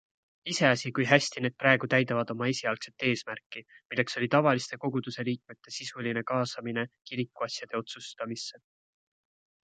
Iseasi, 0.51 0.91
kui 0.99 1.03
hästi 1.09 1.41
need 1.45 1.55
praegu 1.63 1.89
täidavad 1.93 2.31
oma 2.33 2.47
esialgset 2.53 3.05
eesmärki, 3.09 3.61
milleks 3.93 4.17
oli 4.21 4.29
tavaliste 4.35 4.79
koguduseliikmete 4.85 5.73
sisuline 5.75 6.23
kaasamine 6.33 6.87
kirikuasjade 7.11 7.79
otsustamisse. 7.83 8.63